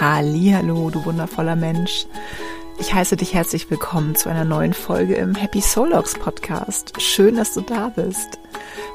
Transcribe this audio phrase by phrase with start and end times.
[0.00, 2.06] Hallo, du wundervoller Mensch.
[2.78, 7.00] Ich heiße dich herzlich willkommen zu einer neuen Folge im Happy Sologs Podcast.
[7.00, 8.40] Schön, dass du da bist.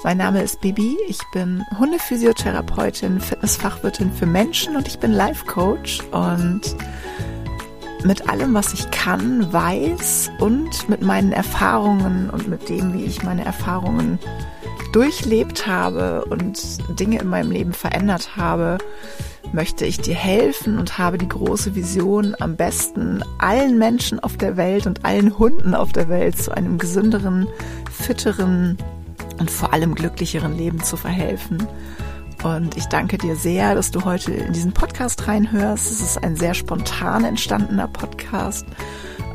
[0.04, 0.98] Mein Name ist Bibi.
[1.08, 6.76] Ich bin Hundephysiotherapeutin, Fitnessfachwirtin für Menschen und ich bin Life Coach und
[8.04, 13.24] mit allem, was ich kann, weiß und mit meinen Erfahrungen und mit dem, wie ich
[13.24, 14.20] meine Erfahrungen
[14.92, 16.60] durchlebt habe und
[17.00, 18.80] Dinge in meinem Leben verändert habe,
[19.52, 24.58] möchte ich dir helfen und habe die große Vision, am besten allen Menschen auf der
[24.58, 27.48] Welt und allen Hunden auf der Welt zu einem gesünderen,
[27.92, 28.78] fitteren
[29.40, 31.68] und vor allem glücklicheren Leben zu verhelfen.
[32.44, 35.92] Und ich danke dir sehr, dass du heute in diesen Podcast reinhörst.
[35.92, 38.66] Es ist ein sehr spontan entstandener Podcast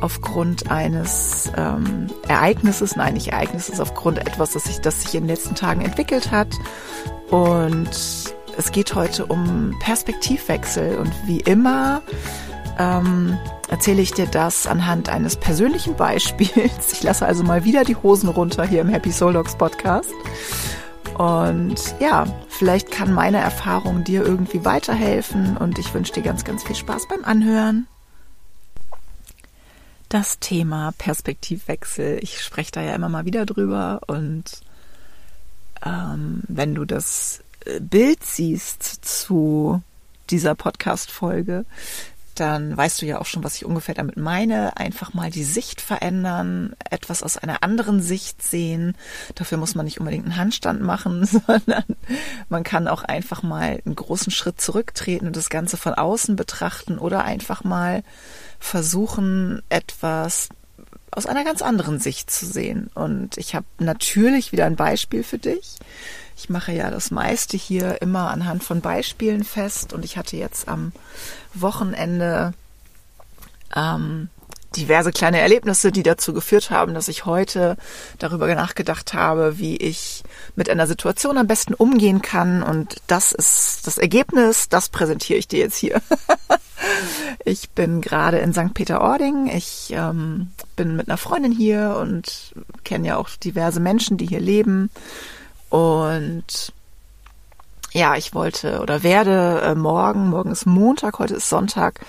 [0.01, 5.29] aufgrund eines ähm, Ereignisses, nein, nicht Ereignisses, aufgrund etwas, das sich, das sich in den
[5.29, 6.49] letzten Tagen entwickelt hat.
[7.29, 12.01] Und es geht heute um Perspektivwechsel und wie immer
[12.77, 13.37] ähm,
[13.69, 16.93] erzähle ich dir das anhand eines persönlichen Beispiels.
[16.93, 20.13] Ich lasse also mal wieder die Hosen runter hier im Happy Soul Dogs Podcast.
[21.17, 26.63] Und ja, vielleicht kann meine Erfahrung dir irgendwie weiterhelfen und ich wünsche dir ganz, ganz
[26.63, 27.87] viel Spaß beim Anhören.
[30.09, 34.43] Das Thema Perspektivwechsel, ich spreche da ja immer mal wieder drüber und
[35.85, 37.41] ähm, wenn du das
[37.79, 39.81] Bild siehst zu
[40.29, 41.65] dieser Podcast-Folge,
[42.35, 44.75] dann weißt du ja auch schon, was ich ungefähr damit meine.
[44.75, 48.95] Einfach mal die Sicht verändern, etwas aus einer anderen Sicht sehen.
[49.35, 51.85] Dafür muss man nicht unbedingt einen Handstand machen, sondern
[52.49, 56.97] man kann auch einfach mal einen großen Schritt zurücktreten und das Ganze von außen betrachten
[56.97, 58.03] oder einfach mal
[58.59, 60.49] versuchen, etwas
[61.11, 62.89] aus einer ganz anderen Sicht zu sehen.
[62.93, 65.77] Und ich habe natürlich wieder ein Beispiel für dich.
[66.37, 70.67] Ich mache ja das meiste hier immer anhand von Beispielen fest und ich hatte jetzt
[70.67, 70.91] am
[71.53, 72.53] Wochenende
[73.73, 74.29] ähm,
[74.75, 77.77] diverse kleine Erlebnisse, die dazu geführt haben, dass ich heute
[78.19, 80.23] darüber nachgedacht habe, wie ich
[80.55, 82.63] mit einer Situation am besten umgehen kann.
[82.63, 86.01] Und das ist das Ergebnis, das präsentiere ich dir jetzt hier.
[87.43, 88.73] ich bin gerade in St.
[88.73, 89.47] Peter-Ording.
[89.47, 94.39] Ich ähm, bin mit einer Freundin hier und kenne ja auch diverse Menschen, die hier
[94.39, 94.89] leben.
[95.69, 96.73] Und
[97.91, 102.01] ja, ich wollte oder werde äh, morgen, morgen ist Montag, heute ist Sonntag,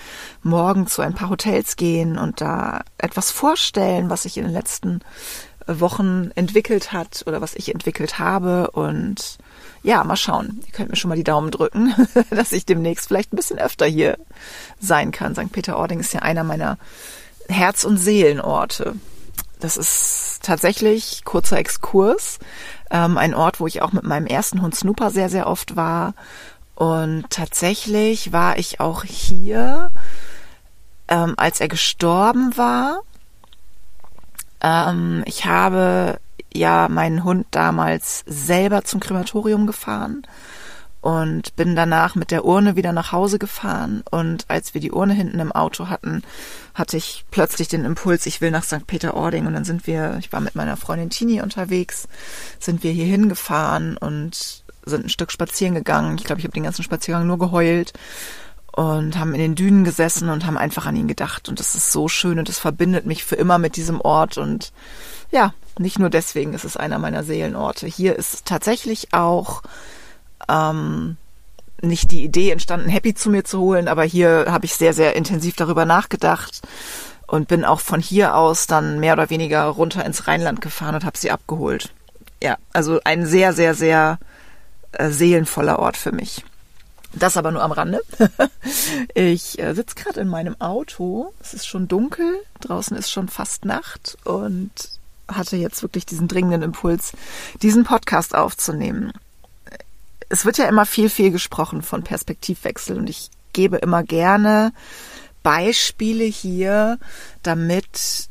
[0.43, 4.99] morgen zu ein paar Hotels gehen und da etwas vorstellen, was sich in den letzten
[5.65, 8.71] Wochen entwickelt hat oder was ich entwickelt habe.
[8.71, 9.37] Und
[9.87, 10.59] ja, mal schauen.
[10.65, 11.95] Ihr könnt mir schon mal die Daumen drücken,
[12.29, 14.17] dass ich demnächst vielleicht ein bisschen öfter hier
[14.81, 15.33] sein kann.
[15.33, 15.49] St.
[15.49, 16.77] Peter-Ording ist ja einer meiner
[17.47, 18.95] Herz- und Seelenorte.
[19.61, 22.39] Das ist tatsächlich kurzer Exkurs.
[22.91, 26.15] Ähm, ein Ort, wo ich auch mit meinem ersten Hund Snooper sehr, sehr oft war.
[26.75, 29.91] Und tatsächlich war ich auch hier,
[31.07, 32.99] ähm, als er gestorben war.
[34.61, 36.19] Ähm, ich habe
[36.53, 40.25] ja meinen Hund damals selber zum Krematorium gefahren
[41.01, 44.03] und bin danach mit der Urne wieder nach Hause gefahren.
[44.09, 46.23] Und als wir die Urne hinten im Auto hatten,
[46.73, 48.87] hatte ich plötzlich den Impuls, ich will nach St.
[48.87, 49.45] Peter-Ording.
[49.45, 52.07] Und dann sind wir, ich war mit meiner Freundin Tini unterwegs,
[52.59, 56.17] sind wir hier hingefahren und sind ein Stück spazieren gegangen.
[56.17, 57.93] Ich glaube, ich habe den ganzen Spaziergang nur geheult
[58.77, 61.49] und haben in den Dünen gesessen und haben einfach an ihn gedacht.
[61.49, 64.37] Und das ist so schön und es verbindet mich für immer mit diesem Ort.
[64.37, 64.71] Und
[65.31, 67.87] ja, nicht nur deswegen ist es einer meiner Seelenorte.
[67.87, 69.63] Hier ist tatsächlich auch
[70.47, 71.17] ähm,
[71.81, 75.15] nicht die Idee entstanden, Happy zu mir zu holen, aber hier habe ich sehr, sehr
[75.15, 76.61] intensiv darüber nachgedacht
[77.25, 81.03] und bin auch von hier aus dann mehr oder weniger runter ins Rheinland gefahren und
[81.03, 81.89] habe sie abgeholt.
[82.43, 84.19] Ja, also ein sehr, sehr, sehr
[84.91, 86.45] äh, seelenvoller Ort für mich.
[87.13, 88.01] Das aber nur am Rande.
[89.13, 91.33] ich äh, sitze gerade in meinem Auto.
[91.39, 94.71] Es ist schon dunkel, draußen ist schon fast Nacht und
[95.27, 97.13] hatte jetzt wirklich diesen dringenden Impuls,
[97.61, 99.11] diesen Podcast aufzunehmen
[100.29, 104.73] es wird ja immer viel, viel gesprochen von Perspektivwechsel und ich gebe immer gerne
[105.43, 106.99] Beispiele hier,
[107.43, 108.27] damit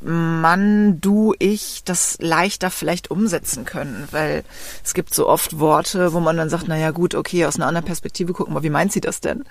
[0.00, 4.44] man, du, ich das leichter vielleicht umsetzen können, weil
[4.84, 7.86] es gibt so oft Worte, wo man dann sagt, naja gut, okay, aus einer anderen
[7.86, 9.44] Perspektive gucken wir, wie meint sie das denn?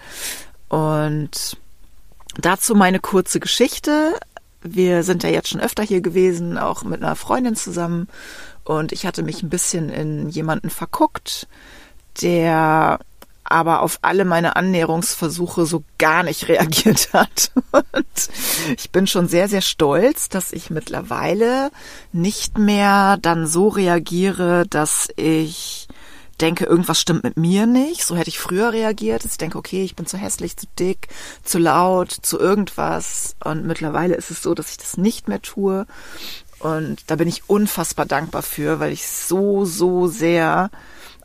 [0.69, 1.57] Und
[2.39, 4.13] dazu meine kurze Geschichte.
[4.61, 8.07] Wir sind ja jetzt schon öfter hier gewesen, auch mit einer Freundin zusammen
[8.63, 11.47] und ich hatte mich ein bisschen in jemanden verguckt,
[12.21, 12.99] der
[13.51, 17.51] aber auf alle meine Annäherungsversuche so gar nicht reagiert hat.
[17.71, 18.29] Und
[18.77, 21.71] ich bin schon sehr, sehr stolz, dass ich mittlerweile
[22.11, 25.87] nicht mehr dann so reagiere, dass ich
[26.41, 28.03] denke, irgendwas stimmt mit mir nicht.
[28.03, 29.25] So hätte ich früher reagiert.
[29.25, 31.07] Ich denke, okay, ich bin zu hässlich, zu dick,
[31.43, 33.35] zu laut, zu irgendwas.
[33.43, 35.87] Und mittlerweile ist es so, dass ich das nicht mehr tue.
[36.59, 40.69] Und da bin ich unfassbar dankbar für, weil ich so, so sehr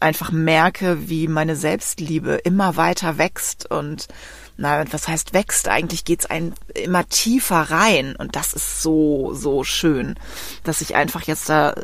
[0.03, 4.09] einfach merke, wie meine Selbstliebe immer weiter wächst und
[4.57, 5.69] na, was heißt wächst?
[5.69, 10.17] Eigentlich geht's ein immer tiefer rein und das ist so, so schön,
[10.65, 11.75] dass ich einfach jetzt da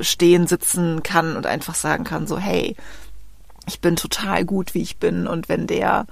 [0.00, 2.76] stehen, sitzen kann und einfach sagen kann, so, hey,
[3.66, 6.06] ich bin total gut, wie ich bin und wenn der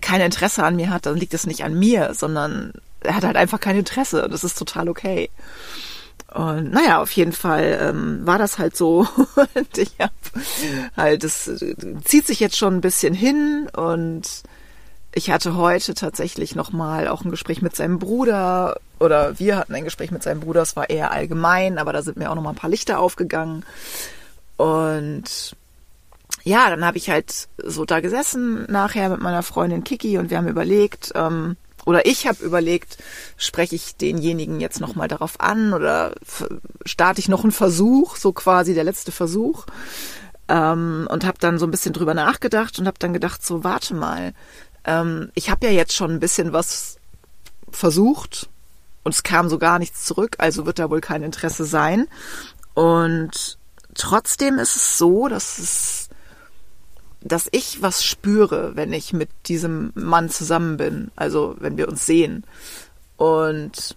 [0.00, 3.36] kein Interesse an mir hat, dann liegt es nicht an mir, sondern er hat halt
[3.36, 5.30] einfach kein Interesse und das ist total okay.
[6.32, 9.06] Und naja, auf jeden Fall ähm, war das halt so.
[9.54, 10.12] und ich hab
[10.96, 11.74] halt, es äh,
[12.04, 14.42] zieht sich jetzt schon ein bisschen hin und
[15.12, 19.84] ich hatte heute tatsächlich nochmal auch ein Gespräch mit seinem Bruder oder wir hatten ein
[19.84, 22.58] Gespräch mit seinem Bruder, es war eher allgemein, aber da sind mir auch nochmal ein
[22.58, 23.64] paar Lichter aufgegangen.
[24.56, 25.56] Und
[26.44, 30.38] ja, dann habe ich halt so da gesessen nachher mit meiner Freundin Kiki und wir
[30.38, 31.56] haben überlegt, ähm,
[31.86, 32.98] oder ich habe überlegt,
[33.36, 36.14] spreche ich denjenigen jetzt nochmal darauf an oder
[36.84, 39.66] starte ich noch einen Versuch, so quasi der letzte Versuch.
[40.48, 43.94] Ähm, und habe dann so ein bisschen drüber nachgedacht und habe dann gedacht, so warte
[43.94, 44.34] mal,
[44.84, 46.98] ähm, ich habe ja jetzt schon ein bisschen was
[47.70, 48.48] versucht
[49.04, 52.08] und es kam so gar nichts zurück, also wird da wohl kein Interesse sein.
[52.74, 53.58] Und
[53.94, 55.99] trotzdem ist es so, dass es
[57.22, 62.06] dass ich was spüre, wenn ich mit diesem Mann zusammen bin, also wenn wir uns
[62.06, 62.44] sehen.
[63.16, 63.96] Und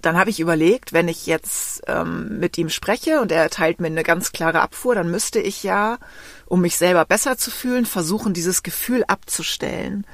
[0.00, 3.88] dann habe ich überlegt, wenn ich jetzt ähm, mit ihm spreche und er erteilt mir
[3.88, 5.98] eine ganz klare Abfuhr, dann müsste ich ja,
[6.46, 10.06] um mich selber besser zu fühlen, versuchen, dieses Gefühl abzustellen.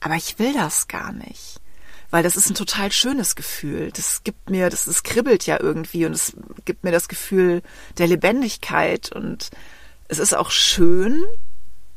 [0.00, 1.60] Aber ich will das gar nicht.
[2.10, 3.92] Weil das ist ein total schönes Gefühl.
[3.92, 6.32] Das gibt mir, das, das kribbelt ja irgendwie und es
[6.64, 7.62] gibt mir das Gefühl
[7.98, 9.50] der Lebendigkeit und
[10.08, 11.24] es ist auch schön.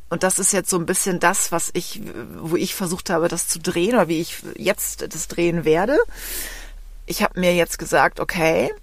[0.10, 2.02] Und das ist jetzt so ein bisschen das, was ich,
[2.38, 5.98] wo ich versucht habe, das zu drehen oder wie ich jetzt das drehen werde.
[7.06, 8.74] Ich habe mir jetzt gesagt, okay,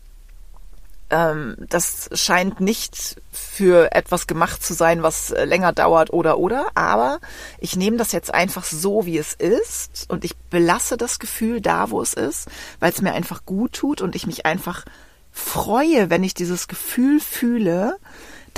[1.10, 7.18] ähm, das scheint nicht für etwas gemacht zu sein, was länger dauert oder oder, aber
[7.58, 11.90] ich nehme das jetzt einfach so, wie es ist und ich belasse das Gefühl da,
[11.90, 12.48] wo es ist,
[12.80, 14.84] weil es mir einfach gut tut und ich mich einfach
[15.32, 17.96] freue, wenn ich dieses Gefühl fühle,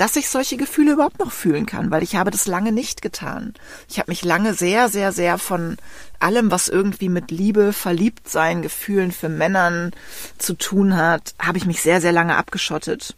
[0.01, 3.53] dass ich solche Gefühle überhaupt noch fühlen kann, weil ich habe das lange nicht getan.
[3.87, 5.77] Ich habe mich lange sehr, sehr, sehr von
[6.17, 9.91] allem, was irgendwie mit Liebe, Verliebtsein, Gefühlen für Männern
[10.39, 13.15] zu tun hat, habe ich mich sehr, sehr lange abgeschottet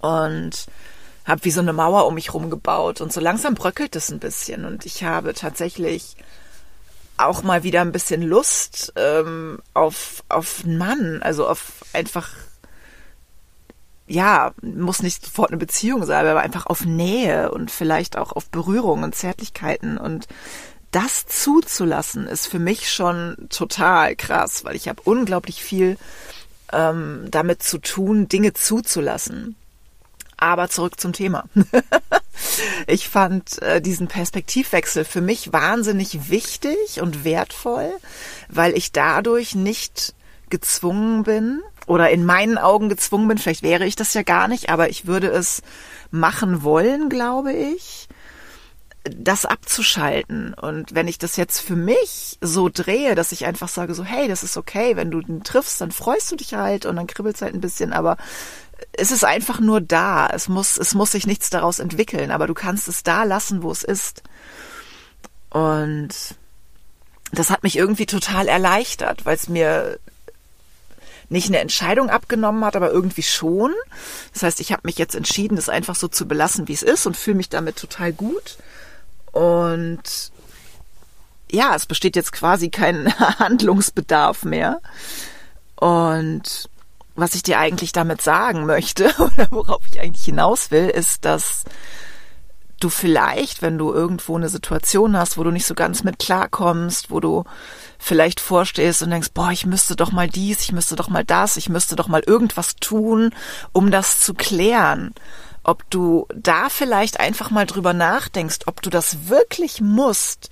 [0.00, 0.68] und
[1.26, 4.64] habe wie so eine Mauer um mich rumgebaut und so langsam bröckelt es ein bisschen
[4.64, 6.16] und ich habe tatsächlich
[7.18, 12.30] auch mal wieder ein bisschen Lust ähm, auf auf einen Mann, also auf einfach
[14.10, 18.50] ja, muss nicht sofort eine Beziehung sein, aber einfach auf Nähe und vielleicht auch auf
[18.50, 20.26] Berührung und Zärtlichkeiten und
[20.90, 25.96] das zuzulassen ist für mich schon total krass, weil ich habe unglaublich viel
[26.72, 29.54] ähm, damit zu tun, Dinge zuzulassen.
[30.36, 31.44] Aber zurück zum Thema.
[32.88, 37.92] ich fand äh, diesen Perspektivwechsel für mich wahnsinnig wichtig und wertvoll,
[38.48, 40.14] weil ich dadurch nicht
[40.48, 44.70] gezwungen bin, oder in meinen Augen gezwungen bin, vielleicht wäre ich das ja gar nicht,
[44.70, 45.60] aber ich würde es
[46.12, 48.06] machen wollen, glaube ich,
[49.02, 50.54] das abzuschalten.
[50.54, 54.28] Und wenn ich das jetzt für mich so drehe, dass ich einfach sage so, hey,
[54.28, 57.34] das ist okay, wenn du ihn triffst, dann freust du dich halt und dann kribbelt
[57.34, 58.18] es halt ein bisschen, aber
[58.92, 60.28] es ist einfach nur da.
[60.28, 63.72] Es muss, es muss sich nichts daraus entwickeln, aber du kannst es da lassen, wo
[63.72, 64.22] es ist.
[65.48, 66.10] Und
[67.32, 69.98] das hat mich irgendwie total erleichtert, weil es mir
[71.30, 73.72] nicht eine Entscheidung abgenommen hat, aber irgendwie schon.
[74.32, 77.06] Das heißt, ich habe mich jetzt entschieden, das einfach so zu belassen, wie es ist
[77.06, 78.58] und fühle mich damit total gut.
[79.32, 80.32] Und
[81.50, 84.80] ja, es besteht jetzt quasi kein Handlungsbedarf mehr.
[85.76, 86.68] Und
[87.14, 91.64] was ich dir eigentlich damit sagen möchte oder worauf ich eigentlich hinaus will, ist, dass
[92.80, 97.10] du vielleicht, wenn du irgendwo eine Situation hast, wo du nicht so ganz mit klarkommst,
[97.10, 97.44] wo du
[97.98, 101.56] vielleicht vorstehst und denkst, boah, ich müsste doch mal dies, ich müsste doch mal das,
[101.56, 103.34] ich müsste doch mal irgendwas tun,
[103.72, 105.14] um das zu klären.
[105.62, 110.50] Ob du da vielleicht einfach mal drüber nachdenkst, ob du das wirklich musst,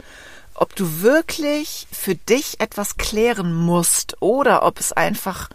[0.55, 5.49] ob du wirklich für dich etwas klären musst oder ob es einfach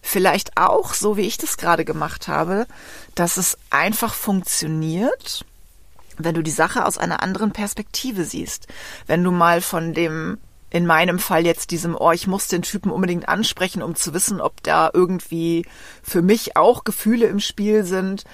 [0.00, 2.66] vielleicht auch, so wie ich das gerade gemacht habe,
[3.14, 5.44] dass es einfach funktioniert,
[6.18, 8.66] wenn du die Sache aus einer anderen Perspektive siehst.
[9.06, 10.38] Wenn du mal von dem
[10.70, 14.40] in meinem Fall jetzt diesem, oh, ich muss den Typen unbedingt ansprechen, um zu wissen,
[14.40, 15.66] ob da irgendwie
[16.02, 18.24] für mich auch Gefühle im Spiel sind,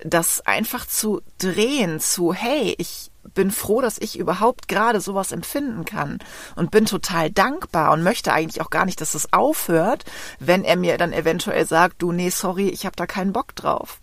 [0.00, 5.84] das einfach zu drehen zu, hey, ich bin froh, dass ich überhaupt gerade sowas empfinden
[5.84, 6.18] kann
[6.54, 10.04] und bin total dankbar und möchte eigentlich auch gar nicht, dass es aufhört,
[10.38, 14.00] wenn er mir dann eventuell sagt, du, nee, sorry, ich habe da keinen Bock drauf.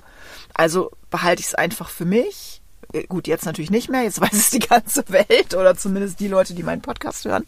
[0.53, 2.52] Also behalte ich es einfach für mich.
[2.93, 6.27] Äh, gut, jetzt natürlich nicht mehr, jetzt weiß es die ganze Welt oder zumindest die
[6.27, 7.45] Leute, die meinen Podcast hören.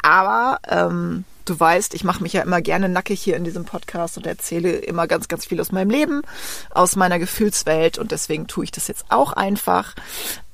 [0.00, 4.16] Aber ähm, du weißt, ich mache mich ja immer gerne nackig hier in diesem Podcast
[4.16, 6.22] und erzähle immer ganz, ganz viel aus meinem Leben,
[6.70, 9.94] aus meiner Gefühlswelt und deswegen tue ich das jetzt auch einfach.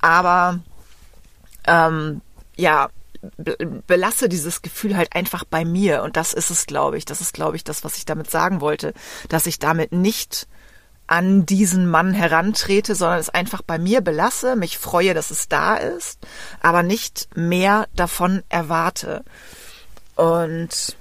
[0.00, 0.58] Aber
[1.66, 2.20] ähm,
[2.56, 2.88] ja,
[3.86, 7.04] belasse dieses Gefühl halt einfach bei mir und das ist es, glaube ich.
[7.04, 8.94] Das ist, glaube ich, das, was ich damit sagen wollte,
[9.28, 10.48] dass ich damit nicht
[11.10, 15.74] an diesen Mann herantrete, sondern es einfach bei mir belasse, mich freue, dass es da
[15.74, 16.20] ist,
[16.62, 19.24] aber nicht mehr davon erwarte.
[20.14, 20.94] Und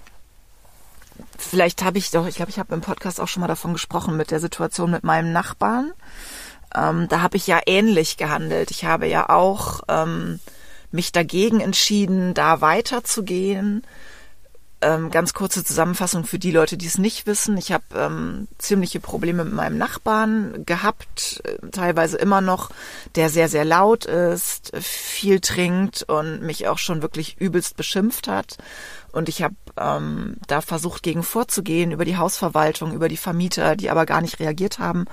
[1.37, 4.17] vielleicht habe ich doch, ich glaube, ich habe im Podcast auch schon mal davon gesprochen
[4.17, 5.93] mit der Situation mit meinem Nachbarn.
[6.73, 8.71] Ähm, da habe ich ja ähnlich gehandelt.
[8.71, 10.39] Ich habe ja auch ähm,
[10.91, 13.83] mich dagegen entschieden, da weiterzugehen
[14.81, 17.57] ähm, ganz kurze Zusammenfassung für die Leute, die es nicht wissen.
[17.57, 22.69] Ich habe ähm, ziemliche Probleme mit meinem Nachbarn gehabt, äh, teilweise immer noch,
[23.15, 28.57] der sehr, sehr laut ist, viel trinkt und mich auch schon wirklich übelst beschimpft hat.
[29.11, 33.89] Und ich habe ähm, da versucht, gegen vorzugehen, über die Hausverwaltung, über die Vermieter, die
[33.89, 35.05] aber gar nicht reagiert haben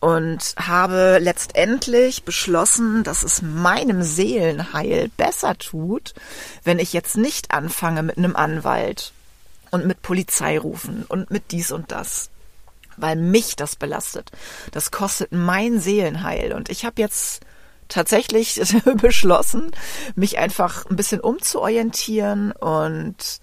[0.00, 6.14] und habe letztendlich beschlossen, dass es meinem Seelenheil besser tut,
[6.64, 9.12] wenn ich jetzt nicht anfange mit einem Anwalt
[9.70, 12.30] und mit Polizei rufen und mit dies und das,
[12.96, 14.32] weil mich das belastet.
[14.72, 17.42] Das kostet mein Seelenheil und ich habe jetzt
[17.90, 18.60] tatsächlich
[18.96, 19.70] beschlossen,
[20.14, 23.40] mich einfach ein bisschen umzuorientieren und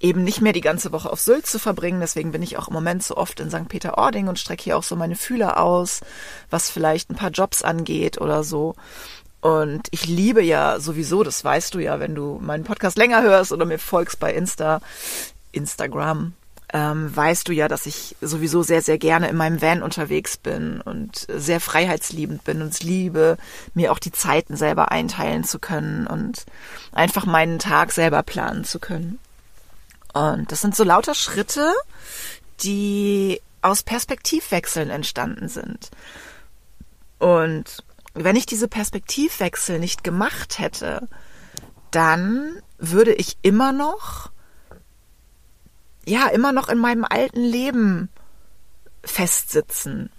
[0.00, 2.00] eben nicht mehr die ganze Woche auf Sylt zu verbringen.
[2.00, 3.68] Deswegen bin ich auch im Moment so oft in St.
[3.68, 6.00] Peter-Ording und strecke hier auch so meine Fühler aus,
[6.50, 8.74] was vielleicht ein paar Jobs angeht oder so.
[9.40, 13.52] Und ich liebe ja sowieso, das weißt du ja, wenn du meinen Podcast länger hörst
[13.52, 14.80] oder mir folgst bei Insta,
[15.52, 16.32] Instagram,
[16.72, 20.80] ähm, weißt du ja, dass ich sowieso sehr, sehr gerne in meinem Van unterwegs bin
[20.80, 23.36] und sehr freiheitsliebend bin und es liebe,
[23.74, 26.46] mir auch die Zeiten selber einteilen zu können und
[26.92, 29.18] einfach meinen Tag selber planen zu können.
[30.12, 31.72] Und das sind so lauter Schritte,
[32.62, 35.90] die aus Perspektivwechseln entstanden sind.
[37.18, 41.08] Und wenn ich diese Perspektivwechsel nicht gemacht hätte,
[41.90, 44.30] dann würde ich immer noch,
[46.06, 48.08] ja, immer noch in meinem alten Leben
[49.02, 50.10] festsitzen.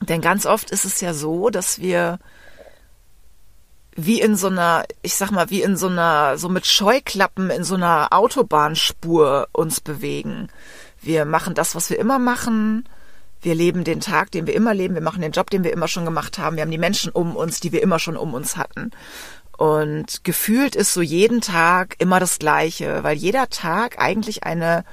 [0.00, 2.18] Denn ganz oft ist es ja so, dass wir
[3.94, 7.62] wie in so einer, ich sag mal, wie in so einer, so mit Scheuklappen in
[7.62, 10.48] so einer Autobahnspur uns bewegen.
[11.00, 12.88] Wir machen das, was wir immer machen.
[13.42, 14.94] Wir leben den Tag, den wir immer leben.
[14.94, 16.56] Wir machen den Job, den wir immer schon gemacht haben.
[16.56, 18.92] Wir haben die Menschen um uns, die wir immer schon um uns hatten.
[19.62, 24.84] Und gefühlt ist so jeden Tag immer das Gleiche, weil jeder Tag eigentlich eine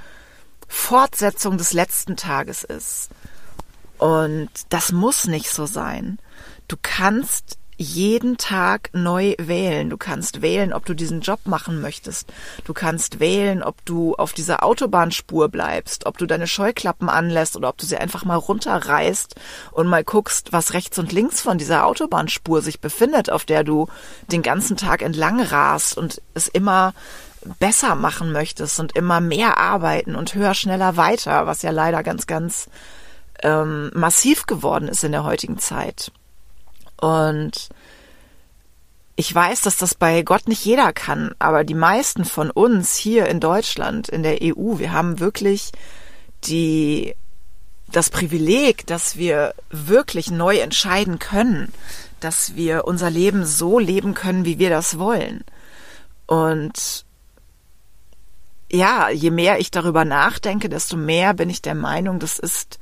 [0.67, 3.09] Fortsetzung des letzten Tages ist.
[3.97, 6.19] Und das muss nicht so sein.
[6.67, 9.89] Du kannst jeden Tag neu wählen.
[9.89, 12.31] Du kannst wählen, ob du diesen Job machen möchtest.
[12.65, 17.69] Du kannst wählen, ob du auf dieser Autobahnspur bleibst, ob du deine Scheuklappen anlässt oder
[17.69, 19.35] ob du sie einfach mal runterreißt
[19.71, 23.87] und mal guckst, was rechts und links von dieser Autobahnspur sich befindet, auf der du
[24.29, 26.93] den ganzen Tag entlang rast und es immer
[27.59, 32.27] besser machen möchtest und immer mehr arbeiten und höher, schneller, weiter, was ja leider ganz,
[32.27, 32.69] ganz
[33.41, 36.11] ähm, massiv geworden ist in der heutigen Zeit.
[36.99, 37.69] Und
[39.15, 43.27] ich weiß, dass das bei Gott nicht jeder kann, aber die meisten von uns hier
[43.27, 45.71] in Deutschland, in der EU, wir haben wirklich
[46.45, 47.15] die,
[47.91, 51.73] das Privileg, dass wir wirklich neu entscheiden können,
[52.19, 55.43] dass wir unser Leben so leben können, wie wir das wollen.
[56.25, 57.05] Und
[58.71, 62.79] ja, je mehr ich darüber nachdenke, desto mehr bin ich der Meinung, das ist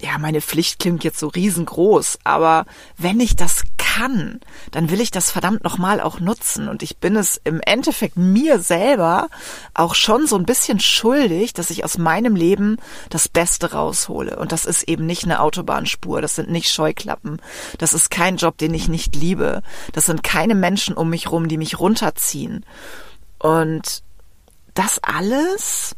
[0.00, 2.66] ja, meine Pflicht klingt jetzt so riesengroß, aber
[2.98, 3.62] wenn ich das
[3.96, 6.68] kann, dann will ich das verdammt nochmal auch nutzen.
[6.68, 9.28] Und ich bin es im Endeffekt mir selber
[9.72, 12.76] auch schon so ein bisschen schuldig, dass ich aus meinem Leben
[13.08, 14.36] das Beste raushole.
[14.36, 17.40] Und das ist eben nicht eine Autobahnspur, das sind nicht Scheuklappen,
[17.78, 19.62] das ist kein Job, den ich nicht liebe,
[19.92, 22.66] das sind keine Menschen um mich rum, die mich runterziehen.
[23.38, 24.02] Und
[24.74, 25.96] das alles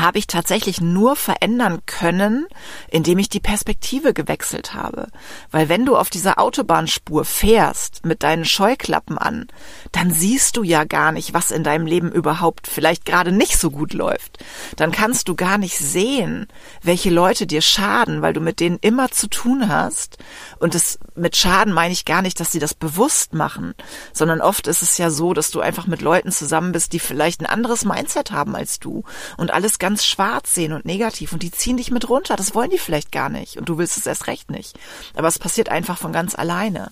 [0.00, 2.46] habe ich tatsächlich nur verändern können,
[2.88, 5.08] indem ich die Perspektive gewechselt habe.
[5.50, 9.46] Weil wenn du auf dieser Autobahnspur fährst mit deinen Scheuklappen an,
[9.92, 13.70] dann siehst du ja gar nicht, was in deinem Leben überhaupt vielleicht gerade nicht so
[13.70, 14.38] gut läuft.
[14.76, 16.46] Dann kannst du gar nicht sehen,
[16.82, 20.18] welche Leute dir schaden, weil du mit denen immer zu tun hast.
[20.58, 23.74] Und das mit Schaden meine ich gar nicht, dass sie das bewusst machen,
[24.12, 27.40] sondern oft ist es ja so, dass du einfach mit Leuten zusammen bist, die vielleicht
[27.40, 29.04] ein anderes Mindset haben als du
[29.36, 32.36] und alles ganz schwarz sehen und negativ und die ziehen dich mit runter.
[32.36, 34.78] Das wollen die vielleicht gar nicht und du willst es erst recht nicht.
[35.14, 36.90] Aber es passiert einfach von ganz alleine.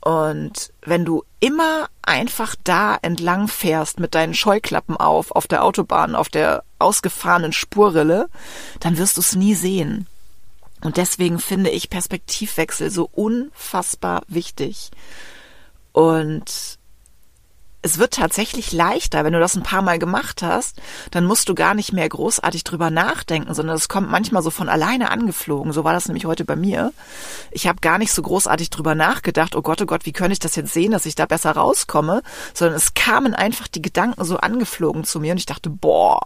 [0.00, 6.16] Und wenn du immer einfach da entlang fährst mit deinen Scheuklappen auf, auf der Autobahn,
[6.16, 8.28] auf der ausgefahrenen Spurrille,
[8.80, 10.08] dann wirst du es nie sehen.
[10.80, 14.90] Und deswegen finde ich Perspektivwechsel so unfassbar wichtig.
[15.92, 16.80] Und
[17.84, 21.54] es wird tatsächlich leichter, wenn du das ein paar Mal gemacht hast, dann musst du
[21.54, 25.70] gar nicht mehr großartig drüber nachdenken, sondern es kommt manchmal so von alleine angeflogen.
[25.74, 26.94] So war das nämlich heute bei mir.
[27.50, 30.38] Ich habe gar nicht so großartig drüber nachgedacht, oh Gott, oh Gott, wie könnte ich
[30.38, 32.22] das jetzt sehen, dass ich da besser rauskomme,
[32.54, 36.22] sondern es kamen einfach die Gedanken so angeflogen zu mir und ich dachte, boah,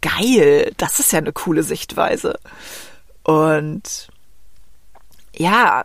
[0.00, 2.40] geil, das ist ja eine coole Sichtweise.
[3.22, 4.08] Und
[5.32, 5.84] ja,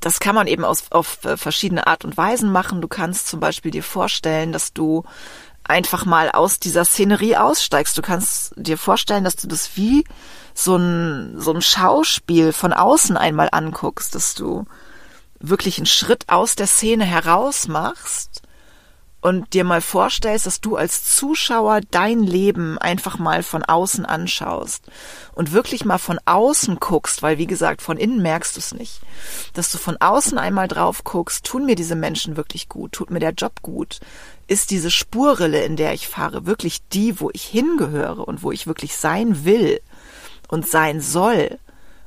[0.00, 2.80] das kann man eben aus, auf äh, verschiedene Art und Weisen machen.
[2.80, 5.04] Du kannst zum Beispiel dir vorstellen, dass du
[5.64, 7.96] einfach mal aus dieser Szenerie aussteigst.
[7.96, 10.04] Du kannst dir vorstellen, dass du das wie
[10.54, 14.64] so ein, so ein Schauspiel von außen einmal anguckst, dass du
[15.40, 18.42] wirklich einen Schritt aus der Szene heraus machst
[19.20, 24.84] und dir mal vorstellst, dass du als Zuschauer dein Leben einfach mal von außen anschaust
[25.34, 29.00] und wirklich mal von außen guckst, weil wie gesagt, von innen merkst du es nicht,
[29.54, 33.18] dass du von außen einmal drauf guckst, tun mir diese Menschen wirklich gut, tut mir
[33.18, 33.98] der Job gut,
[34.46, 38.68] ist diese Spurrille, in der ich fahre, wirklich die, wo ich hingehöre und wo ich
[38.68, 39.80] wirklich sein will
[40.46, 41.58] und sein soll?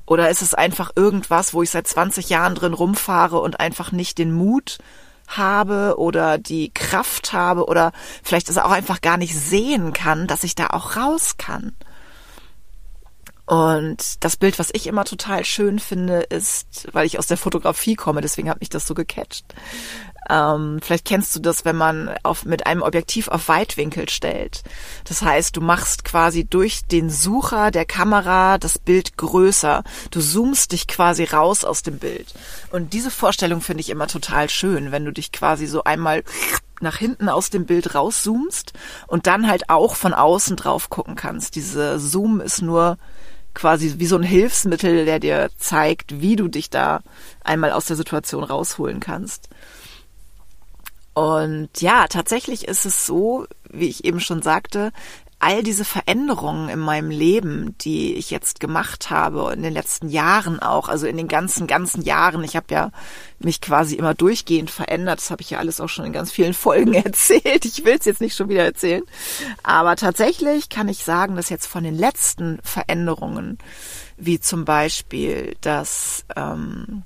[0.06, 4.18] Oder ist es einfach irgendwas, wo ich seit 20 Jahren drin rumfahre und einfach nicht
[4.18, 4.80] den Mut
[5.38, 7.92] habe oder die Kraft habe oder
[8.24, 11.74] vielleicht es auch einfach gar nicht sehen kann, dass ich da auch raus kann.
[13.52, 17.96] Und das Bild, was ich immer total schön finde, ist, weil ich aus der Fotografie
[17.96, 19.44] komme, deswegen hat mich das so gecatcht.
[20.30, 24.64] Ähm, vielleicht kennst du das, wenn man auf, mit einem Objektiv auf Weitwinkel stellt.
[25.04, 29.84] Das heißt, du machst quasi durch den Sucher der Kamera das Bild größer.
[30.12, 32.34] Du zoomst dich quasi raus aus dem Bild.
[32.72, 36.24] Und diese Vorstellung finde ich immer total schön, wenn du dich quasi so einmal
[36.80, 38.72] nach hinten aus dem Bild rauszoomst
[39.08, 41.56] und dann halt auch von außen drauf gucken kannst.
[41.56, 42.98] Diese Zoom ist nur
[43.54, 47.02] quasi wie so ein Hilfsmittel, der dir zeigt, wie du dich da
[47.44, 49.50] einmal aus der Situation rausholen kannst.
[51.14, 54.92] Und ja, tatsächlich ist es so, wie ich eben schon sagte,
[55.42, 60.60] all diese Veränderungen in meinem Leben, die ich jetzt gemacht habe in den letzten Jahren
[60.60, 62.92] auch, also in den ganzen, ganzen Jahren, ich habe ja
[63.40, 66.54] mich quasi immer durchgehend verändert, das habe ich ja alles auch schon in ganz vielen
[66.54, 69.02] Folgen erzählt, ich will es jetzt nicht schon wieder erzählen,
[69.64, 73.58] aber tatsächlich kann ich sagen, dass jetzt von den letzten Veränderungen,
[74.18, 77.04] wie zum Beispiel, dass ähm,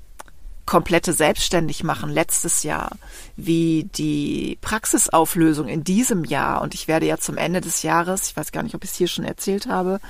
[0.66, 2.90] komplette selbstständig machen letztes Jahr,
[3.36, 6.60] wie die Praxisauflösung in diesem Jahr.
[6.60, 8.96] Und ich werde ja zum Ende des Jahres, ich weiß gar nicht, ob ich es
[8.96, 10.00] hier schon erzählt habe,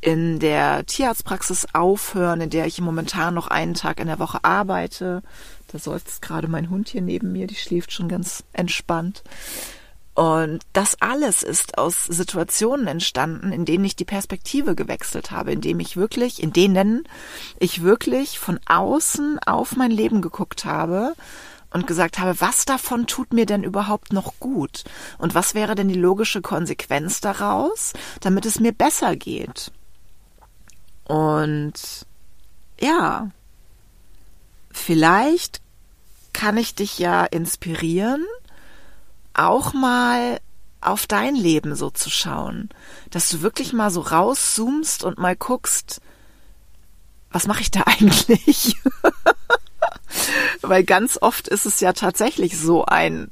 [0.00, 5.22] in der Tierarztpraxis aufhören, in der ich momentan noch einen Tag in der Woche arbeite.
[5.68, 9.22] Da seufzt gerade mein Hund hier neben mir, die schläft schon ganz entspannt.
[10.16, 15.60] Und das alles ist aus Situationen entstanden, in denen ich die Perspektive gewechselt habe, in
[15.60, 17.06] dem ich wirklich, in denen
[17.58, 21.12] ich wirklich von außen auf mein Leben geguckt habe
[21.70, 24.84] und gesagt habe, was davon tut mir denn überhaupt noch gut?
[25.18, 29.70] Und was wäre denn die logische Konsequenz daraus, damit es mir besser geht?
[31.04, 31.74] Und
[32.80, 33.28] ja,
[34.70, 35.60] vielleicht
[36.32, 38.24] kann ich dich ja inspirieren,
[39.36, 40.40] auch mal
[40.80, 42.68] auf dein Leben so zu schauen,
[43.10, 46.00] dass du wirklich mal so rauszoomst und mal guckst,
[47.30, 48.76] was mache ich da eigentlich?
[50.62, 53.30] Weil ganz oft ist es ja tatsächlich so ein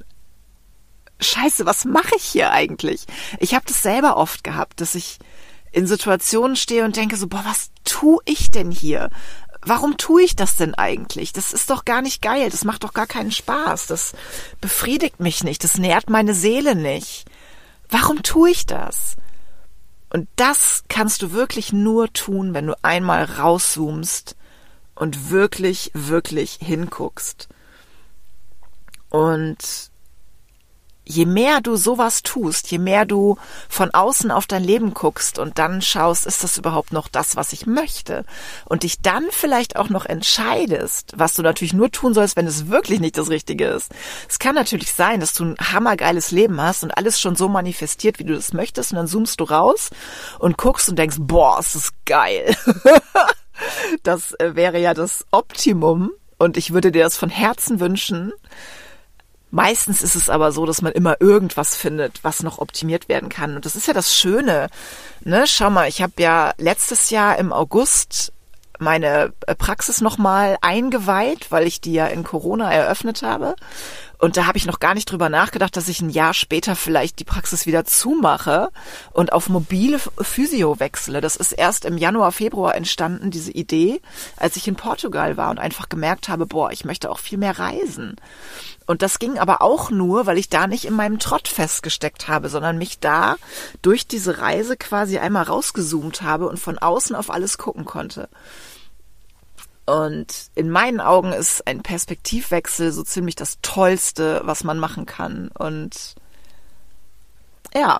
[1.20, 3.06] Scheiße, was mache ich hier eigentlich?
[3.38, 5.18] Ich habe das selber oft gehabt, dass ich
[5.72, 9.10] in Situationen stehe und denke so, boah, was tu ich denn hier?
[9.64, 11.32] Warum tue ich das denn eigentlich?
[11.32, 14.12] Das ist doch gar nicht geil, das macht doch gar keinen Spaß, das
[14.60, 17.26] befriedigt mich nicht, das nährt meine Seele nicht.
[17.88, 19.16] Warum tue ich das?
[20.10, 24.36] Und das kannst du wirklich nur tun, wenn du einmal rauszoomst
[24.94, 27.48] und wirklich, wirklich hinguckst.
[29.10, 29.90] Und
[31.04, 33.36] je mehr du sowas tust, je mehr du
[33.68, 37.52] von außen auf dein Leben guckst und dann schaust, ist das überhaupt noch das, was
[37.52, 38.24] ich möchte?
[38.64, 42.68] Und dich dann vielleicht auch noch entscheidest, was du natürlich nur tun sollst, wenn es
[42.68, 43.92] wirklich nicht das Richtige ist.
[44.28, 48.18] Es kann natürlich sein, dass du ein hammergeiles Leben hast und alles schon so manifestiert,
[48.18, 49.90] wie du das möchtest und dann zoomst du raus
[50.38, 52.56] und guckst und denkst, boah, ist das geil.
[54.02, 58.32] das äh, wäre ja das Optimum und ich würde dir das von Herzen wünschen.
[59.54, 63.54] Meistens ist es aber so, dass man immer irgendwas findet, was noch optimiert werden kann.
[63.54, 64.66] Und das ist ja das Schöne.
[65.20, 65.44] Ne?
[65.46, 68.32] Schau mal, ich habe ja letztes Jahr im August
[68.80, 73.54] meine äh, Praxis nochmal eingeweiht, weil ich die ja in Corona eröffnet habe.
[74.18, 77.18] Und da habe ich noch gar nicht drüber nachgedacht, dass ich ein Jahr später vielleicht
[77.18, 78.70] die Praxis wieder zumache
[79.12, 81.20] und auf mobile Physio wechsle.
[81.20, 84.00] Das ist erst im Januar, Februar entstanden, diese Idee,
[84.36, 87.58] als ich in Portugal war und einfach gemerkt habe, boah, ich möchte auch viel mehr
[87.58, 88.16] reisen.
[88.86, 92.48] Und das ging aber auch nur, weil ich da nicht in meinem Trott festgesteckt habe,
[92.48, 93.36] sondern mich da
[93.82, 98.28] durch diese Reise quasi einmal rausgezoomt habe und von außen auf alles gucken konnte.
[99.86, 105.48] Und in meinen Augen ist ein Perspektivwechsel so ziemlich das Tollste, was man machen kann.
[105.48, 106.14] Und
[107.74, 107.98] ja,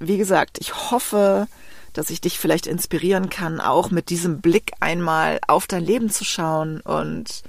[0.00, 1.46] wie gesagt, ich hoffe,
[1.92, 6.24] dass ich dich vielleicht inspirieren kann, auch mit diesem Blick einmal auf dein Leben zu
[6.24, 6.80] schauen.
[6.80, 7.42] Und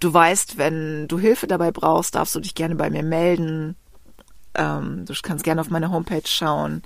[0.00, 3.76] du weißt, wenn du Hilfe dabei brauchst, darfst du dich gerne bei mir melden.
[4.54, 6.82] Ähm, du kannst gerne auf meine Homepage schauen.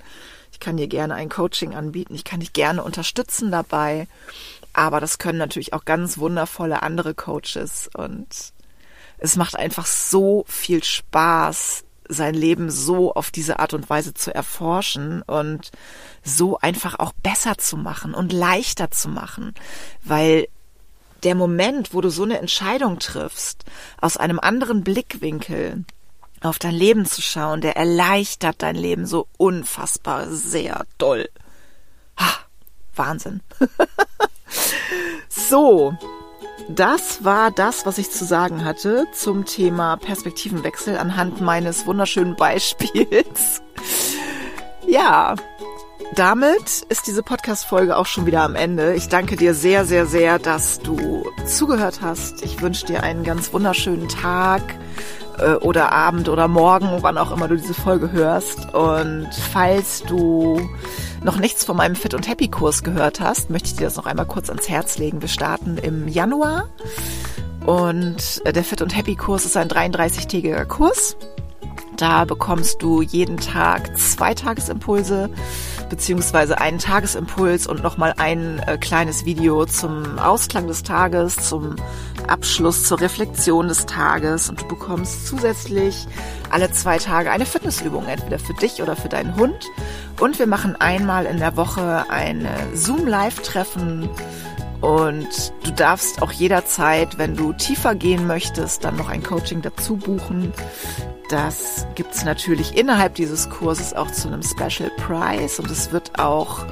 [0.51, 2.13] Ich kann dir gerne ein Coaching anbieten.
[2.13, 4.07] Ich kann dich gerne unterstützen dabei.
[4.73, 8.27] Aber das können natürlich auch ganz wundervolle andere Coaches und
[9.17, 14.33] es macht einfach so viel Spaß, sein Leben so auf diese Art und Weise zu
[14.33, 15.71] erforschen und
[16.23, 19.53] so einfach auch besser zu machen und leichter zu machen,
[20.03, 20.47] weil
[21.23, 23.63] der Moment, wo du so eine Entscheidung triffst,
[23.99, 25.85] aus einem anderen Blickwinkel
[26.41, 31.29] auf dein Leben zu schauen, der erleichtert dein Leben so unfassbar sehr doll.
[32.17, 32.31] Ha,
[32.95, 33.41] Wahnsinn.
[35.29, 35.93] so,
[36.69, 43.61] das war das, was ich zu sagen hatte zum Thema Perspektivenwechsel anhand meines wunderschönen Beispiels.
[44.87, 45.35] Ja,
[46.15, 48.95] damit ist diese Podcast-Folge auch schon wieder am Ende.
[48.95, 52.43] Ich danke dir sehr, sehr, sehr, dass du zugehört hast.
[52.43, 54.61] Ich wünsche dir einen ganz wunderschönen Tag
[55.41, 58.73] äh, oder Abend oder Morgen, wann auch immer du diese Folge hörst.
[58.73, 60.61] Und falls du
[61.23, 64.05] noch nichts von meinem Fit und Happy Kurs gehört hast, möchte ich dir das noch
[64.05, 65.21] einmal kurz ans Herz legen.
[65.21, 66.69] Wir starten im Januar
[67.65, 71.15] und äh, der Fit und Happy Kurs ist ein 33-tägiger Kurs.
[71.97, 75.29] Da bekommst du jeden Tag zwei Tagesimpulse
[75.91, 81.75] beziehungsweise einen Tagesimpuls und nochmal ein äh, kleines Video zum Ausklang des Tages, zum
[82.27, 86.07] Abschluss, zur Reflexion des Tages und du bekommst zusätzlich
[86.49, 89.69] alle zwei Tage eine Fitnessübung, entweder für dich oder für deinen Hund.
[90.19, 94.09] Und wir machen einmal in der Woche ein Zoom-Live-Treffen
[94.79, 99.97] und du darfst auch jederzeit, wenn du tiefer gehen möchtest, dann noch ein Coaching dazu
[99.97, 100.53] buchen.
[101.31, 106.65] Das gibt's natürlich innerhalb dieses Kurses auch zu einem Special Price und es wird auch,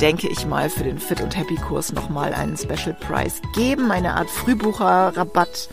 [0.00, 4.14] denke ich mal, für den Fit und Happy Kurs nochmal einen Special Price geben, eine
[4.14, 5.70] Art Frühbucherrabatt.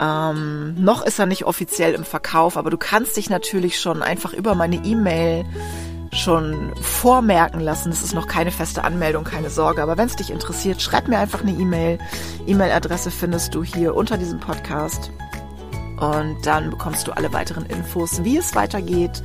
[0.00, 4.32] Ähm, noch ist er nicht offiziell im Verkauf, aber du kannst dich natürlich schon einfach
[4.32, 5.44] über meine E-Mail
[6.12, 7.90] schon vormerken lassen.
[7.90, 9.82] Es ist noch keine feste Anmeldung, keine Sorge.
[9.82, 11.98] Aber wenn es dich interessiert, schreib mir einfach eine E-Mail.
[12.46, 15.10] E-Mail-Adresse findest du hier unter diesem Podcast.
[15.98, 19.22] Und dann bekommst du alle weiteren Infos, wie es weitergeht,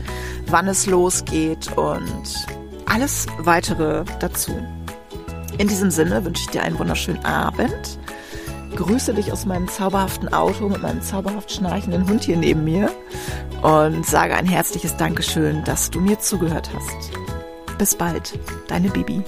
[0.47, 2.23] wann es losgeht und
[2.85, 4.51] alles weitere dazu.
[5.57, 7.99] In diesem Sinne wünsche ich dir einen wunderschönen Abend.
[8.75, 12.89] Grüße dich aus meinem zauberhaften Auto mit meinem zauberhaft schnarchenden Hund hier neben mir
[13.61, 17.11] und sage ein herzliches Dankeschön, dass du mir zugehört hast.
[17.77, 19.23] Bis bald, deine Bibi.